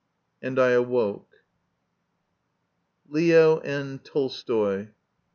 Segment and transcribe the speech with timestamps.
[0.41, 1.29] "And I awoke.
[3.07, 3.99] Lyof N.
[3.99, 4.89] Tolstoi.
[4.89, 4.93] 1882.